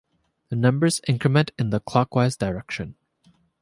The 0.49 0.55
numbers 0.55 0.99
increment 1.07 1.51
in 1.59 1.69
the 1.69 1.79
clockwise 1.79 2.35
direction. 2.35 2.95